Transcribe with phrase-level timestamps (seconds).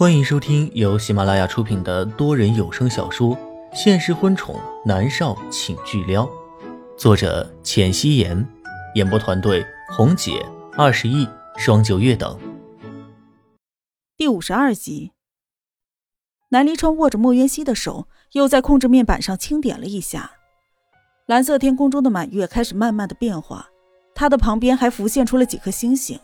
[0.00, 3.36] 欢迎收听由喜马拉雅出品的多人有声小说
[3.74, 6.24] 《现实婚宠男少请巨撩》，
[6.96, 8.48] 作者：浅汐颜，
[8.94, 10.42] 演播团队：红姐、
[10.74, 11.28] 二十亿、
[11.58, 12.40] 双九月等。
[14.16, 15.12] 第五十二集，
[16.48, 20.30] 南离川握着莫渊熙的手，又在控制面板上轻点了一下，
[21.26, 23.68] 蓝色天空中的满月开始慢慢的变化，
[24.14, 26.18] 它的旁边还浮现出了几颗星星。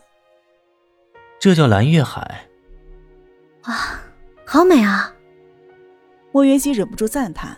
[1.39, 2.47] 这叫蓝月海。
[3.67, 3.99] 哇，
[4.45, 5.13] 好美啊！
[6.31, 7.57] 莫云熙忍不住赞叹。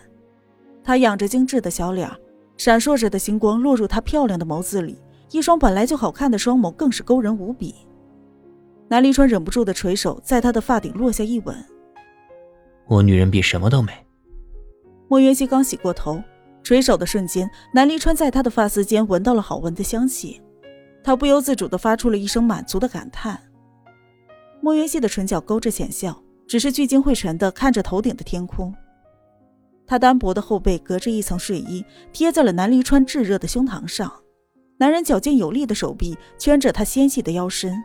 [0.82, 2.10] 她仰着精致的小脸，
[2.56, 5.00] 闪烁着的星光落入她漂亮的眸子里，
[5.30, 7.74] 一双本来就好看的双眸更是勾人无比。
[8.88, 11.56] 南离川忍不住的垂手在她的发顶落下一吻。
[12.88, 13.92] 我女人比什么都美。
[15.08, 16.20] 莫云熙刚洗过头，
[16.64, 20.42] 垂手的瞬间，南离川在她的发丝间闻到了好闻的香气，
[21.04, 23.40] 他不由自主的发出了一声满足的感叹。
[24.62, 28.74] 莫云熙的唇角勾着浅笑，只是聚精会神的看着头顶的天空。
[29.86, 34.12] 他单薄的后背隔着一层睡衣，贴在了南离川炙热的胸膛上，
[34.78, 37.82] 男人矫健有力的手臂圈着他纤细的腰身，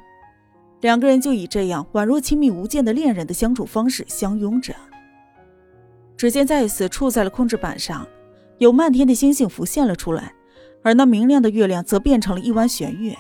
[0.82, 4.76] 两个人就以这样宛若亲密无间的恋人的相处方式相拥着。
[6.18, 8.06] 指尖再一次触在了控制板上，
[8.58, 10.34] 有漫天的星星浮现了出来，
[10.84, 13.18] 而那明亮的月亮则变成了一弯弦月。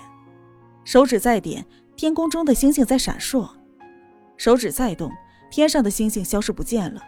[0.83, 1.65] 手指再点。
[1.95, 3.49] 天空中的星星在闪烁，
[4.37, 5.11] 手指再动，
[5.49, 7.01] 天上的星星消失不见了。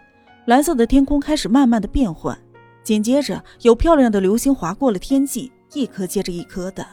[0.46, 2.38] 蓝色的天空开始慢慢的变换，
[2.84, 6.86] 紧接着有漂亮的流星划过了天际，一颗接着一颗的。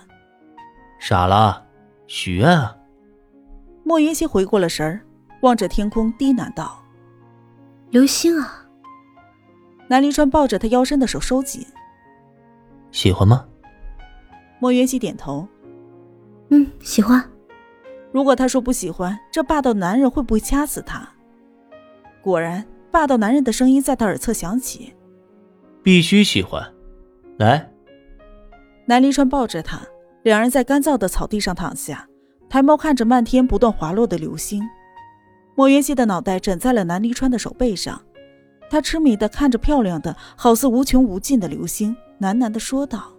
[0.99, 1.65] 傻了，
[2.09, 2.77] 许愿啊！
[3.85, 5.01] 莫云熙回过了神儿，
[5.43, 6.83] 望着天空低喃道
[7.91, 8.67] ：“流星啊！”
[9.87, 11.65] 南离川抱着他腰身的手收紧。
[12.91, 13.47] 喜欢吗？
[14.59, 15.47] 莫云熙点头
[16.51, 17.23] ：“嗯，喜欢。”
[18.15, 21.05] 如果他说不喜欢，这霸道男人会不会掐死他？
[22.23, 24.95] 果然，霸道男人的声音在他耳侧响起
[25.83, 26.65] ：“必须喜欢。”
[27.39, 27.69] 来。
[28.87, 29.81] 南离川抱着他，
[30.23, 32.09] 两人在干燥的草地上躺下，
[32.49, 34.63] 抬眸看着漫天不断滑落的流星。
[35.57, 38.01] 莫云熙的脑袋枕在了南离川的手背上，
[38.71, 43.13] 他痴迷的看着漂亮的、好似无穷无尽的流星，喃喃的说道：“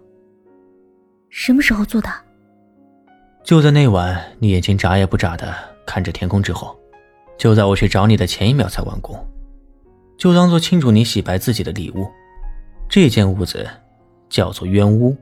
[1.28, 2.08] 什么时候做的？”
[3.46, 5.54] 就在那晚，你眼睛眨也不眨的
[5.86, 6.76] 看着天空之后，
[7.38, 9.16] 就在我去找你的前一秒才完工，
[10.18, 12.08] 就当做庆祝你洗白自己的礼物。
[12.88, 13.64] 这间屋子
[14.28, 15.16] 叫做冤屋，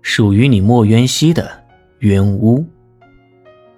[0.00, 1.50] 属于你莫渊熙的
[1.98, 2.64] 冤屋。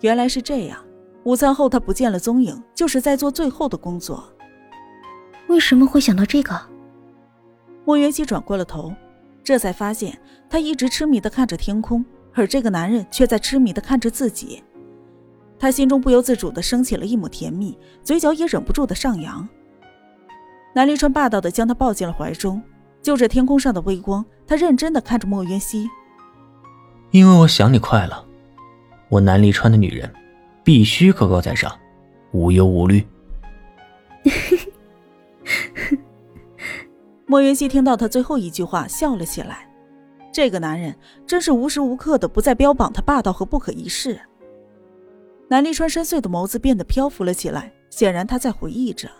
[0.03, 0.79] 原来是这样，
[1.25, 4.23] 午餐后他不见了踪影，就是在做最后的工作。
[5.49, 6.57] 为什么会想到这个？
[7.85, 8.95] 莫渊熙转过了头，
[9.43, 10.17] 这才发现
[10.49, 12.05] 他一直痴迷的看着天空。
[12.35, 14.63] 而这个男人却在痴迷的看着自己，
[15.59, 19.47] 他心中不由自主的升起了一抹甜蜜，嘴角也忍不住的上扬。
[20.75, 22.63] 南离川霸道的将他抱进了怀中，
[23.03, 25.89] 就着天空上的微光，他认真的看着莫渊熙。
[27.11, 28.27] 因为我想你快乐，
[29.11, 30.11] 我南离川的女人，
[30.65, 31.71] 必须高高在上，
[32.33, 33.07] 无忧无虑。
[37.27, 39.69] 莫云熙听到他最后一句话，笑了起来。
[40.33, 44.19] 这个男人真是无时无刻的不在标榜他霸道和不可一世。
[45.49, 49.11] 南离川深邃的眸子变得漂浮了起来，显然他在回忆着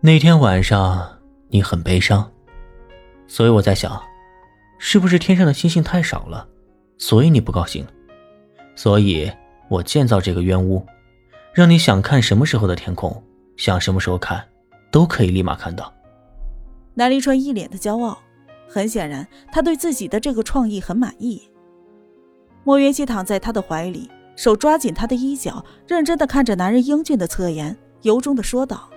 [0.00, 2.28] 那天晚上你很悲伤，
[3.28, 4.02] 所以我在想，
[4.78, 6.48] 是不是天上的星星太少了，
[6.98, 7.86] 所以你不高兴？
[8.74, 9.30] 所以
[9.68, 10.84] 我建造这个冤屋，
[11.54, 13.22] 让你想看什么时候的天空，
[13.56, 14.44] 想什么时候看，
[14.90, 15.92] 都可以立马看到。
[16.94, 18.18] 南离川一脸的骄傲。
[18.72, 21.42] 很显然，他对自己的这个创意很满意。
[22.64, 28.88] 莫云熙躺在他的怀里，手抓紧他的衣角，认真的看着男人英俊的侧颜，由衷的说道：“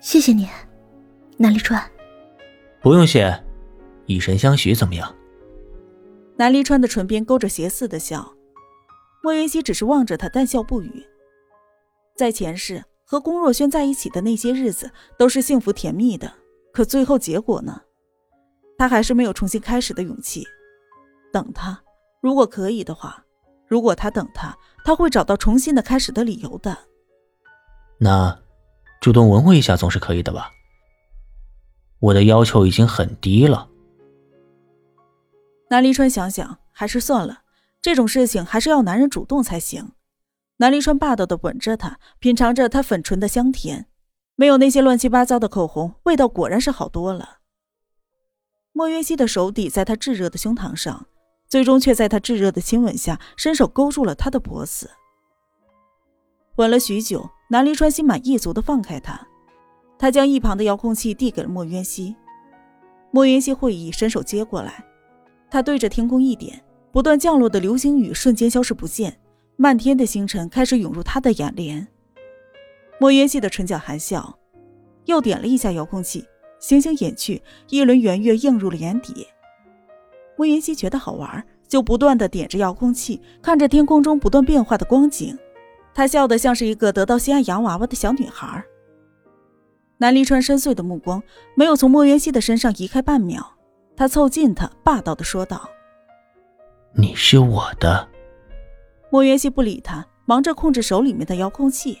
[0.00, 0.48] 谢谢你，
[1.36, 1.82] 南离川。”
[2.80, 3.44] 不用谢，
[4.06, 5.14] 以身相许怎么样？
[6.36, 8.32] 南离川的唇边勾着邪似的笑，
[9.22, 11.04] 莫云熙只是望着他，淡笑不语。
[12.16, 16.32] 在前世和龚若轩在一起的那些日子都是幸福甜蜜的，
[16.72, 17.82] 可最后结果呢？
[18.82, 20.44] 他还是没有重新开始的勇气。
[21.32, 21.80] 等他，
[22.20, 23.24] 如果可以的话，
[23.68, 26.76] 如果他等他，他会找到重新的开始的理由的。
[27.98, 28.36] 那，
[29.00, 30.50] 主动吻我一下总是可以的吧？
[32.00, 33.68] 我的要求已经很低了。
[35.70, 37.42] 南离川想想，还是算了，
[37.80, 39.92] 这种事情还是要男人主动才行。
[40.56, 43.86] 南离川霸道的吻着她，品尝着她粉唇的香甜，
[44.34, 47.38] 没有那些乱七八糟的口红，味道果然是好多了。
[48.74, 51.06] 莫云熙的手抵在他炙热的胸膛上，
[51.46, 54.90] 最终却在他炙热的亲吻下，伸手勾住了他的脖子。
[56.56, 59.26] 吻了许久，南离川心满意足的放开他，
[59.98, 62.16] 他将一旁的遥控器递给了莫渊熙。
[63.10, 64.82] 莫渊熙会意，伸手接过来，
[65.50, 69.20] 他对着天空一点，不断降落的流星雨瞬间消失不见，
[69.56, 71.86] 漫天的星辰开始涌入他的眼帘。
[72.98, 74.38] 莫渊熙的唇角含笑，
[75.04, 76.24] 又点了一下遥控器，
[76.62, 79.26] 星星隐去，一轮圆月映入了眼底。
[80.36, 85.36] 莫云熙觉得好玩，就不断的点着遥控器，看着天空中不断变化的光景。
[85.92, 88.64] 她笑得像是一个得到心爱洋娃娃的小女孩。
[89.98, 91.20] 南离川深邃的目光
[91.56, 93.42] 没有从莫云熙的身上移开半秒，
[93.96, 95.68] 他凑近她，霸道的说道
[96.94, 98.08] ：“你是我的。”
[99.10, 101.98] 莫云熙不理他，忙着控制手里面的遥控器，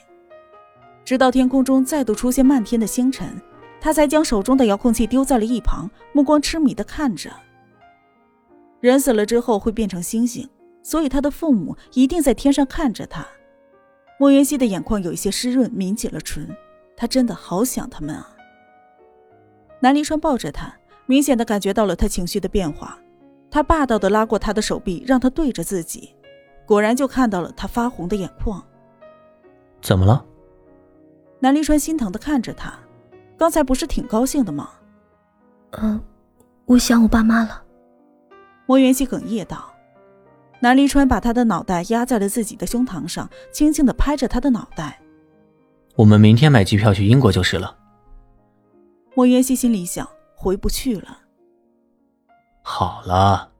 [1.04, 3.28] 直到天空中再度出现漫天的星辰，
[3.82, 7.32] 他才将手中的遥控器丢在了一旁，目光痴迷的看着。
[8.78, 10.48] 人死了之后会变成星星，
[10.84, 13.26] 所以他的父母一定在天上看着他。
[14.20, 16.48] 莫云熙的眼眶有一些湿润，抿紧了唇。
[16.96, 18.36] 他真的好想他们啊！
[19.80, 20.72] 南离川抱着他，
[21.06, 22.96] 明显的感觉到了他情绪的变化。
[23.50, 26.14] 他霸道的拉过他的手臂，让他对着自己，
[26.64, 28.64] 果然就看到了他发红的眼眶。
[29.80, 30.24] 怎么了？
[31.40, 32.78] 南离川心疼的看着他，
[33.42, 34.70] 刚才不是挺高兴的吗？
[35.72, 36.00] 呃，
[36.64, 37.60] 我想我爸妈了。
[38.66, 39.74] 莫元熙哽咽道
[40.62, 45.02] ：“南离川把他的脑袋压在了自己的胸膛上，轻轻的拍着他的脑袋。
[45.96, 47.76] 我们明天买机票去英国就是了。”
[49.16, 51.18] 莫元熙心里想：回不去了。
[52.62, 53.50] 好了，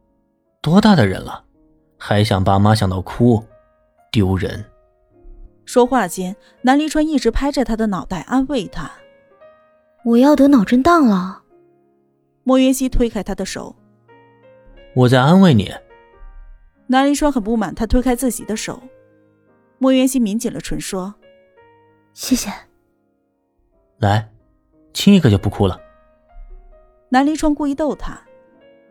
[0.61, 1.43] 多大的人了，
[1.99, 3.43] 还想爸妈想到哭，
[4.13, 4.65] 丢人。
[5.65, 8.89] 说话间，南离川一直拍着他的脑袋安慰他
[10.05, 11.43] ：“我要得脑震荡了。”
[12.45, 13.77] 莫元熙推开他的手。
[14.95, 15.73] 我在安慰你。
[16.89, 18.83] 南离川很不满，他推开自己的手。
[19.79, 21.15] 莫元熙抿紧了唇，说
[22.13, 22.51] ：“谢谢。”
[23.99, 24.31] 来，
[24.93, 25.81] 亲一个就不哭了。
[27.09, 28.21] 南离川故意逗他，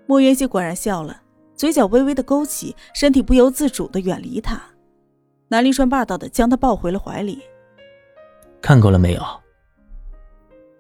[0.07, 1.21] 莫元熙果然笑了，
[1.55, 4.59] 嘴角微微的勾起，身体不由自主的远离他。
[5.49, 7.41] 南离川霸道的将他抱回了怀里。
[8.61, 9.21] 看够了没有？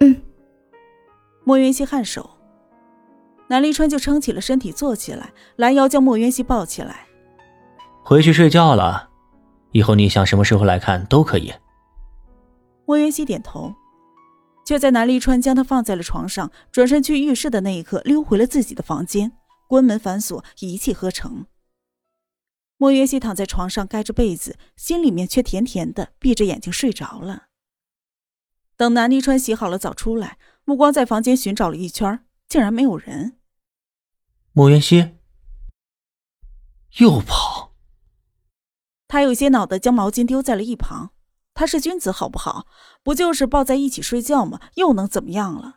[0.01, 0.21] 嗯。
[1.43, 2.29] 莫元熙颔首。
[3.47, 7.07] 南离川就撑起了身体，坐起来，拦腰将莫渊熙抱起来。
[8.03, 9.09] 回去睡觉了，
[9.71, 11.53] 以后你想什么时候来看都可以。
[12.85, 13.73] 莫渊熙点头，
[14.65, 19.33] 却在南离川将他放在了床上，转身去浴室的那一刻，溜回了自己的房间，
[19.67, 21.45] 关门反锁，一气呵成。
[22.77, 27.47] 莫渊熙躺在床上，盖着被子，心里面却甜甜的，闭着眼睛睡着了。
[28.81, 33.37] 等南离川洗好了澡出来，目光在房间寻找了一圈，竟然没有人。
[34.53, 35.17] 莫元熙
[36.97, 37.75] 又跑，
[39.07, 41.11] 他有些恼的将毛巾丢在了一旁。
[41.53, 42.65] 他是君子好不好？
[43.03, 44.59] 不就是抱在一起睡觉吗？
[44.73, 45.75] 又能怎么样了？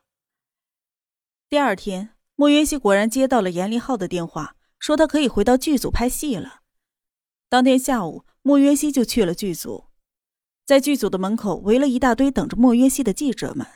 [1.50, 6.60] 第二天，莫元熙果然接到了严立浩的电话，说他可以回到剧组拍戏了。
[7.50, 9.88] 当天下午，莫元熙就去了剧组，
[10.64, 13.66] 在剧组的门口围了一大堆等着莫元熙的记者们，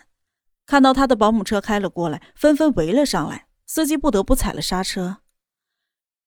[0.64, 3.46] 看到他的保姆车开了过来，纷纷围了上来。
[3.70, 5.18] 司机不得不踩了刹车，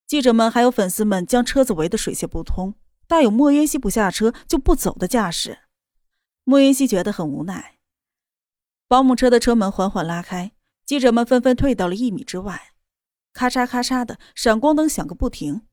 [0.06, 2.76] 记者们还有粉丝们将车子围得水泄不通，
[3.08, 5.58] 大有莫渊熙不下车就不走的架势。
[6.44, 7.80] 莫渊熙觉得很无奈。
[8.88, 10.52] 保姆车的车门缓缓拉开，
[10.86, 12.74] 记者们纷纷退到了一米之外，
[13.34, 15.64] 咔嚓咔嚓的闪光灯响个不停。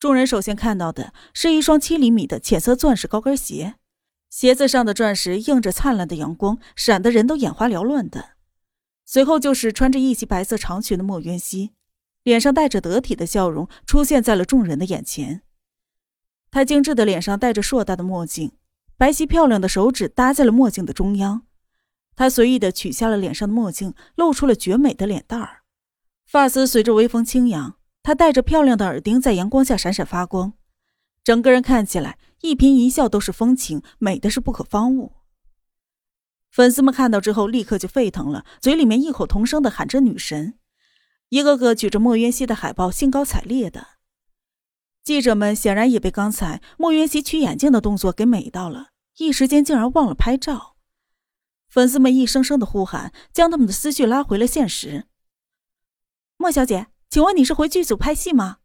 [0.00, 3.76] 众人首先看到的是一双七厘米的浅色钻石高跟鞋，
[4.34, 8.30] 鞋子上的钻石映着灿烂的阳光，闪得人都眼花缭乱的。
[9.04, 11.70] 随后就是穿着一袭白色长裙的莫渊熙，
[12.24, 15.42] 脸上带着得体的笑容出现在了众人的眼前。
[16.50, 18.50] 她精致的脸上戴着硕大的墨镜，
[18.96, 21.42] 白皙漂亮的手指搭在了墨镜的中央。
[22.16, 25.62] 她随意的取下了脸上的墨镜，露出了绝美的脸蛋儿，
[26.26, 27.76] 发丝随着微风轻扬。
[28.02, 30.54] 她戴着漂亮的耳钉，在阳光下闪闪发光，
[31.24, 35.14] 整个人看起来一颦一笑都是风情，美的是不可方物。
[36.50, 40.58] 粉丝们看到之后，立刻就沸腾了，嘴里面异口同声的喊着“女神”，
[41.30, 43.88] 一个个举着莫渊熙的海报，兴高采烈的。
[45.02, 50.76] 记者们显然也被刚才莫渊熙取眼镜的动作给美到了，一时间竟然忘了拍照。
[51.68, 55.06] 粉丝们一声声的呼喊，将他们的思绪拉回了现实。
[56.36, 58.58] 莫小姐，请问你是回剧组拍戏吗？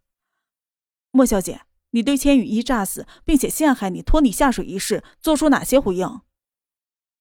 [1.09, 6.21] 莫小姐，你对千羽一诈死并且陷害你、拖你下水一事做出哪些回应？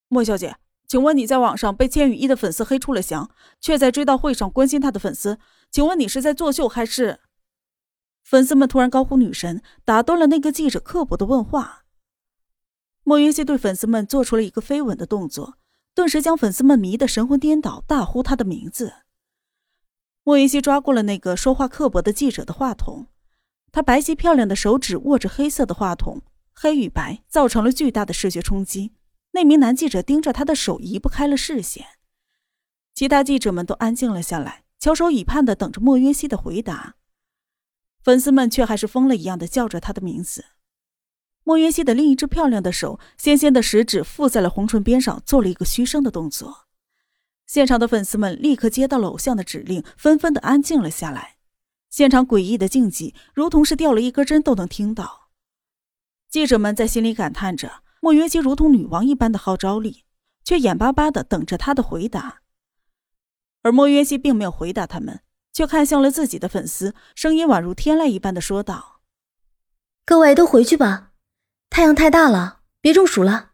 [0.07, 0.57] 莫小姐，
[0.87, 5.39] 请问你在网上被千羽一的粉丝黑出了翔，却在追悼会上关心他的粉丝，
[5.71, 7.19] 请问你是在作秀还是？
[8.23, 11.85] 粉丝们突然高呼“女神”，打断了那个记者刻薄的问话。
[13.03, 15.55] 莫云熙对粉丝们做出了一个飞吻的动作，
[15.95, 18.93] 顿时将粉丝们迷得神魂颠倒，大呼他的名字。
[20.23, 23.07] 莫云熙抓过了那个说话刻薄的记者的话筒，
[23.71, 26.21] 他白皙漂亮的手指握着黑色的话筒，
[26.53, 28.93] 黑与白造成了巨大的视觉冲击。
[29.31, 31.85] 那名男记者盯着他的手，移不开了视线。
[32.95, 36.95] 其他记者们都安静了下来，翘首以盼的等着莫云熙的回答。
[38.01, 40.45] 粉丝们却还是疯了一样的叫着他的名字。
[41.43, 46.67] 莫云熙的另一只漂亮的手，纤纤的食指附在了红唇边上，做了一个嘘声的动作。
[47.45, 51.37] 现场的粉丝们立刻接到了偶像的指令，纷纷的安静了下来。
[51.89, 55.29] 现场诡异的静寂，如同是掉了一根针都能听到。
[56.29, 60.03] 记者们在心里感叹着：莫云熙如同女王一般的号召力，
[60.43, 62.41] 却眼巴巴的等着他的回答。
[63.61, 65.21] 而莫云熙并没有回答他们。
[65.51, 69.01] 却看向了自己的粉丝，声音宛如天籁一般的说道
[70.05, 71.11] ：“各位都回去吧，
[71.69, 73.53] 太阳太大了，别中暑了。”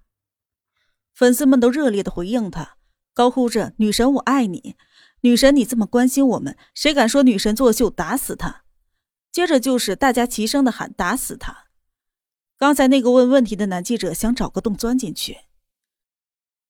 [1.16, 2.78] 粉丝们都热烈的回应他，
[3.14, 4.76] 高呼着：“女神我爱你，
[5.26, 8.62] 女神你这么关心我们，谁敢说女神作秀，打死他！”
[9.34, 11.66] 接着就是大家齐声的喊：“打死他！”
[12.60, 15.40] 刚才那个问问题的男记者想找个洞钻进去。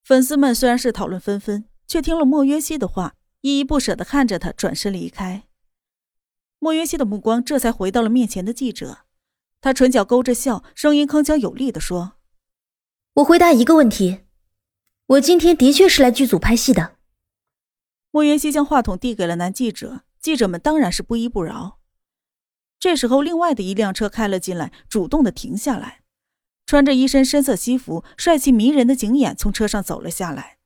[0.05, 3.15] 粉丝们虽然是讨论纷纷，却听了莫约西的话。
[3.41, 5.43] 依依不舍的看着他，转身离开。
[6.57, 8.99] 莫云熙的目光这才回到了面前的记者，
[9.61, 12.13] 他唇角勾着笑，声音铿锵有力的说
[13.15, 14.21] ：“我回答一个问题，
[15.07, 16.94] 我今天的确是来剧组拍戏的。”
[18.15, 21.81] 莫云熙将话筒递给了男记者，记者们当然是不依不饶。
[22.79, 26.03] 这时候，另外的一辆车开了进来，主动的停下来，
[26.65, 30.59] 穿着一身深色西服、帅气迷人的景琰从车上走了下来。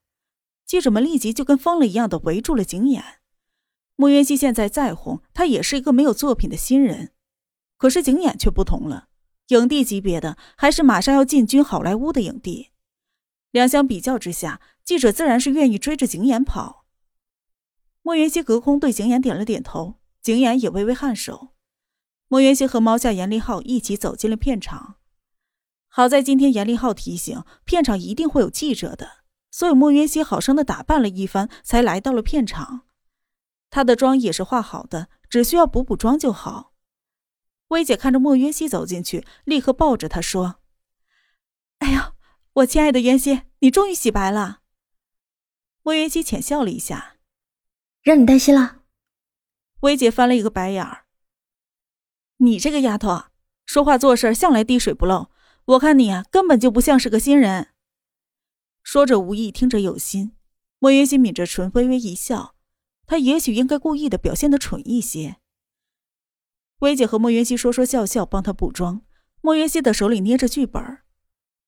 [0.63, 3.01] 记者们立即就跟疯了一样的围住了景琰。
[3.95, 7.13] 莫渊熙现在再红，他也是一个没有作品的新人。
[7.77, 9.07] 可是景琰却不同了，
[9.47, 12.69] 影帝级别的，还是马上要进军好莱坞的影帝。
[13.49, 16.78] 两相比较之下，记者自然是愿意追着景琰跑。
[18.09, 21.49] 莫云熙隔空对景琰点了点头，景琰也微微颔首。
[22.27, 24.95] 莫云熙和猫下严立浩一起走进了片场。
[25.89, 29.25] 好在今天严立浩提醒，片场一定会有记者的。
[29.51, 32.87] 所以莫云熙好生的打扮了一番，才来到了片场。
[33.69, 36.73] 她的妆也是化好的，只需要补补妆就好。
[37.67, 40.55] 薇姐看着莫云熙走进去，立刻抱着她说
[41.77, 42.15] ：“哎呀，
[42.53, 44.61] 我亲爱的云熙，你终于洗白了。”
[45.85, 47.17] 莫云熙浅笑了一下
[48.01, 48.83] ：“让你担心了。”
[49.81, 51.05] 薇姐翻了一个白眼儿
[52.37, 53.31] ：“你这个丫头啊，
[53.65, 55.29] 说话做事向来滴水不漏，
[55.65, 57.69] 我看你啊，根本就不像是个新人。”
[58.83, 60.33] 说着无意，听着有心。
[60.79, 62.55] 莫云熙抿着唇，微微一笑。
[63.05, 65.37] 他也许应该故意的表现的蠢一些。
[66.79, 69.01] 薇姐和莫云熙说说笑笑，帮他补妆。
[69.41, 70.99] 莫云熙的手里捏着剧本，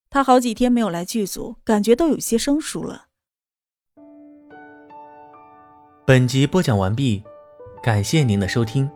[0.10, 3.10] 他好几天没有来剧组，感觉都有些生疏了。
[6.04, 7.24] 本集播讲完毕，
[7.84, 8.90] 感谢您的收听。